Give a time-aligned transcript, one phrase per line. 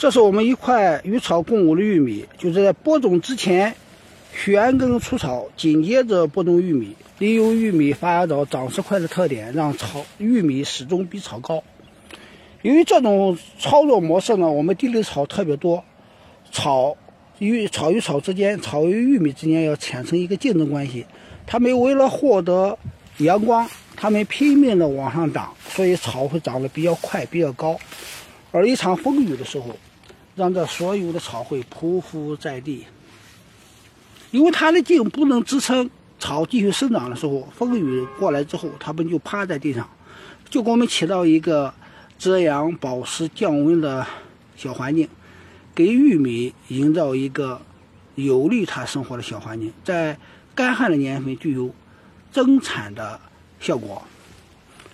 [0.00, 3.74] 这是我们一块与草共舞的玉米，就是在播种之前
[4.34, 11.62] 旋根除草，紧接着播种玉米，利用玉米发芽早、长势快的特点，让草玉米始终比草高。
[12.62, 15.84] 由于这种操作模式呢，我们地里草特别多，
[16.50, 16.96] 草
[17.38, 21.04] 与草与草之间、草与玉米之间要产生一个竞争关系，
[21.46, 22.78] 它们为了获得
[23.18, 27.78] 阳光，它们拼命的往上长，所以草会长得比较快、比较高。
[28.50, 29.76] 而一场风雨的时候，
[30.40, 32.86] 让这所有的草会匍匐在地，
[34.30, 39.86] 因为它的茎不能支撑草继续生长的时候，风雨过来之后，它们就趴在地上，
[40.48, 41.74] 就给我们起到一个
[42.18, 44.06] 遮阳、保湿、降温的
[44.56, 45.06] 小环境，
[45.74, 47.60] 给玉米营造一个
[48.14, 50.16] 有利它生活的小环境，在
[50.54, 51.70] 干旱的年份具有
[52.32, 53.20] 增产的
[53.60, 54.02] 效果，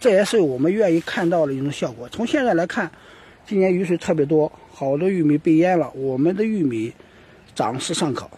[0.00, 2.08] 这也是我们愿意看到的一种效果。
[2.08, 2.90] 从现在来看，
[3.48, 4.52] 今年雨水特别多。
[4.70, 6.92] 好多玉米被淹了，我们的玉米
[7.54, 8.28] 长势尚可。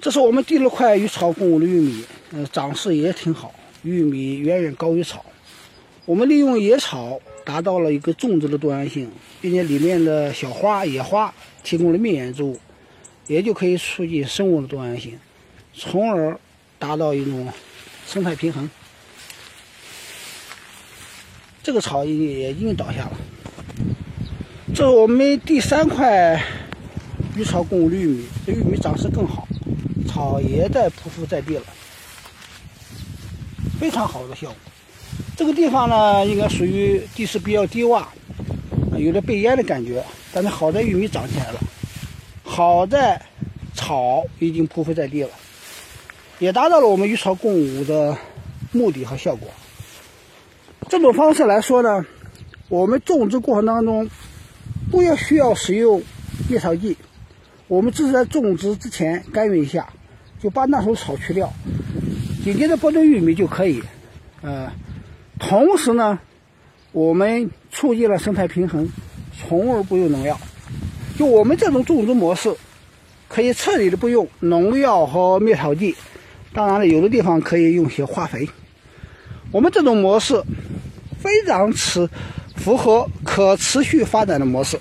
[0.00, 5.26] 这是我们第六块与草共舞的玉米，嗯，长势也挺好，玉米远远高于草。
[6.06, 9.10] 我们利用野草达到了一个种植的多样性，
[9.40, 12.58] 并且里面的小花、野花提供了灭烟之物，
[13.26, 15.18] 也就可以促进生物的多样性，
[15.74, 16.38] 从而
[16.78, 17.52] 达到一种
[18.06, 18.70] 生态平衡。
[21.62, 23.12] 这个草已经也已经倒下了。
[24.80, 26.42] 这是我们第三块
[27.36, 29.46] 与草共舞玉米，这玉米长势更好，
[30.08, 31.62] 草也在匍匐在地了，
[33.78, 34.56] 非常好的效果。
[35.36, 38.06] 这个地方呢，应该属于地势比较低洼，
[38.96, 40.02] 有点被淹的感觉。
[40.32, 41.60] 但是好在玉米长起来了，
[42.42, 43.20] 好在
[43.74, 45.30] 草已经匍匐在地了，
[46.38, 48.16] 也达到了我们与草共舞的
[48.72, 49.46] 目的和效果。
[50.88, 52.06] 这种方式来说呢，
[52.70, 54.08] 我们种植过程当中。
[54.90, 56.02] 不要需要使用
[56.48, 56.96] 灭草剂，
[57.68, 59.88] 我们只是在种植之前干预一下，
[60.42, 61.52] 就把那时候草去掉，
[62.42, 63.80] 紧接着播种玉米就可以。
[64.42, 64.72] 呃，
[65.38, 66.18] 同时呢，
[66.90, 68.88] 我们促进了生态平衡，
[69.38, 70.38] 从而不用农药。
[71.16, 72.52] 就我们这种种植模式，
[73.28, 75.94] 可以彻底的不用农药和灭草剂。
[76.52, 78.48] 当然了，有的地方可以用些化肥。
[79.52, 80.42] 我们这种模式
[81.20, 82.08] 非常持。
[82.62, 84.78] 符合可持续发展的模式，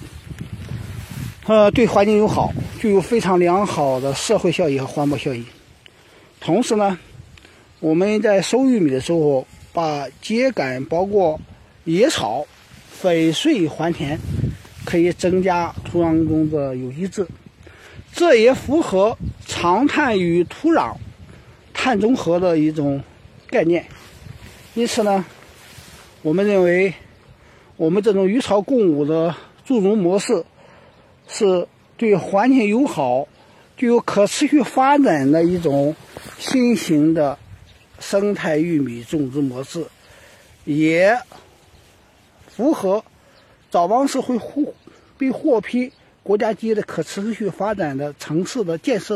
[1.47, 5.45] 呃，对环境友好，具有非常良好的社会效益和环保效益。
[6.41, 6.99] 同时呢，
[7.79, 11.39] 我们在收玉米的时候，把秸秆包括
[11.85, 12.45] 野草、
[12.91, 14.19] 粉碎还田，
[14.83, 17.25] 可以增加土壤中的有机质，
[18.11, 19.17] 这也符合
[19.47, 20.93] 长碳与土壤
[21.73, 23.01] 碳中和的一种
[23.47, 23.85] 概念。
[24.73, 25.23] 因此呢，
[26.21, 26.93] 我们认为。
[27.79, 29.33] 我们这种与草共舞的
[29.65, 30.43] 种植模式，
[31.29, 33.25] 是对环境友好、
[33.77, 35.95] 具有可持续发展的一种
[36.37, 37.39] 新型的
[37.97, 39.85] 生态玉米种植模式，
[40.65, 41.17] 也
[42.49, 43.01] 符合
[43.71, 44.73] 早王市会获
[45.17, 49.07] 被获批国家级的可持续发展的城市的建设。